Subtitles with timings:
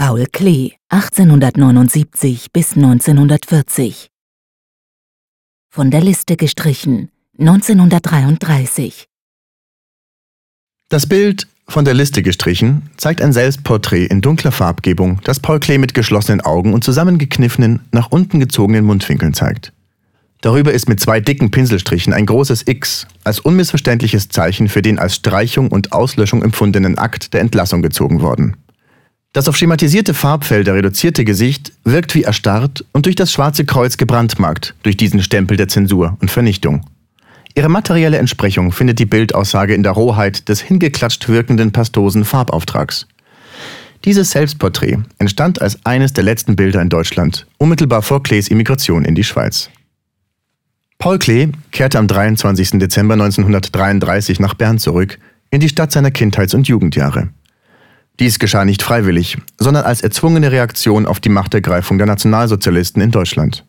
[0.00, 4.08] Paul Klee, 1879 bis 1940.
[5.68, 9.08] Von der Liste gestrichen, 1933.
[10.88, 15.76] Das Bild von der Liste gestrichen zeigt ein Selbstporträt in dunkler Farbgebung, das Paul Klee
[15.76, 19.74] mit geschlossenen Augen und zusammengekniffenen, nach unten gezogenen Mundwinkeln zeigt.
[20.40, 25.16] Darüber ist mit zwei dicken Pinselstrichen ein großes X als unmissverständliches Zeichen für den als
[25.16, 28.56] Streichung und Auslöschung empfundenen Akt der Entlassung gezogen worden.
[29.32, 34.74] Das auf schematisierte Farbfelder reduzierte Gesicht wirkt wie erstarrt und durch das schwarze Kreuz gebrandmarkt
[34.82, 36.84] durch diesen Stempel der Zensur und Vernichtung.
[37.54, 43.06] Ihre materielle Entsprechung findet die Bildaussage in der Rohheit des hingeklatscht wirkenden pastosen Farbauftrags.
[44.04, 49.14] Dieses Selbstporträt entstand als eines der letzten Bilder in Deutschland, unmittelbar vor Klees Immigration in
[49.14, 49.70] die Schweiz.
[50.98, 52.78] Paul Klee kehrte am 23.
[52.80, 55.18] Dezember 1933 nach Bern zurück,
[55.50, 57.28] in die Stadt seiner Kindheits- und Jugendjahre.
[58.20, 63.64] Dies geschah nicht freiwillig, sondern als erzwungene Reaktion auf die Machtergreifung der Nationalsozialisten in Deutschland.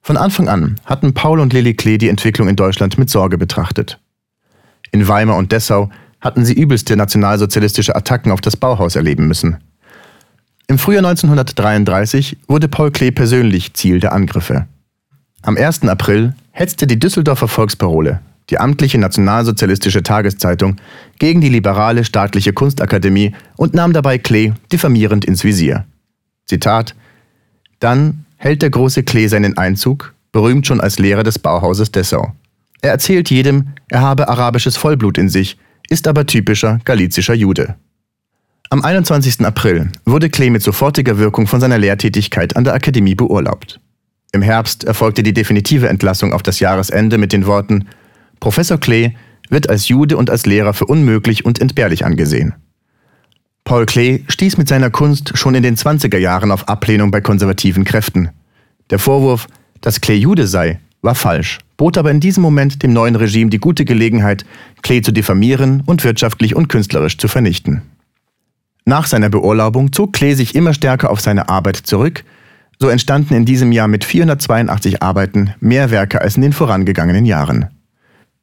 [0.00, 4.00] Von Anfang an hatten Paul und Lilly Klee die Entwicklung in Deutschland mit Sorge betrachtet.
[4.90, 9.58] In Weimar und Dessau hatten sie übelste nationalsozialistische Attacken auf das Bauhaus erleben müssen.
[10.66, 14.66] Im Frühjahr 1933 wurde Paul Klee persönlich Ziel der Angriffe.
[15.42, 15.82] Am 1.
[15.82, 20.76] April hetzte die Düsseldorfer Volksparole die amtliche nationalsozialistische Tageszeitung,
[21.18, 25.84] gegen die liberale staatliche Kunstakademie und nahm dabei Klee diffamierend ins Visier.
[26.46, 26.94] Zitat
[27.80, 32.32] Dann hält der große Klee seinen Einzug, berühmt schon als Lehrer des Bauhauses Dessau.
[32.80, 37.74] Er erzählt jedem, er habe arabisches Vollblut in sich, ist aber typischer galizischer Jude.
[38.70, 39.40] Am 21.
[39.46, 43.80] April wurde Klee mit sofortiger Wirkung von seiner Lehrtätigkeit an der Akademie beurlaubt.
[44.32, 47.88] Im Herbst erfolgte die definitive Entlassung auf das Jahresende mit den Worten
[48.40, 49.12] Professor Klee
[49.50, 52.54] wird als Jude und als Lehrer für unmöglich und entbehrlich angesehen.
[53.64, 57.84] Paul Klee stieß mit seiner Kunst schon in den 20er Jahren auf Ablehnung bei konservativen
[57.84, 58.30] Kräften.
[58.90, 59.46] Der Vorwurf,
[59.80, 63.58] dass Klee Jude sei, war falsch, bot aber in diesem Moment dem neuen Regime die
[63.58, 64.44] gute Gelegenheit,
[64.82, 67.82] Klee zu diffamieren und wirtschaftlich und künstlerisch zu vernichten.
[68.84, 72.24] Nach seiner Beurlaubung zog Klee sich immer stärker auf seine Arbeit zurück,
[72.78, 77.66] so entstanden in diesem Jahr mit 482 Arbeiten mehr Werke als in den vorangegangenen Jahren.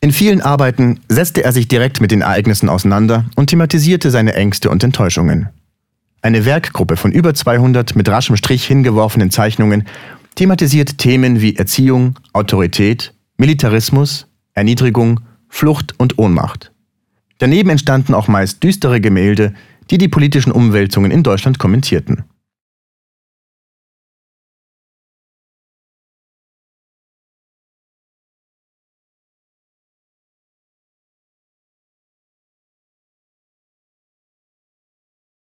[0.00, 4.70] In vielen Arbeiten setzte er sich direkt mit den Ereignissen auseinander und thematisierte seine Ängste
[4.70, 5.48] und Enttäuschungen.
[6.22, 9.84] Eine Werkgruppe von über 200 mit raschem Strich hingeworfenen Zeichnungen
[10.36, 16.72] thematisiert Themen wie Erziehung, Autorität, Militarismus, Erniedrigung, Flucht und Ohnmacht.
[17.38, 19.54] Daneben entstanden auch meist düstere Gemälde,
[19.90, 22.24] die die politischen Umwälzungen in Deutschland kommentierten.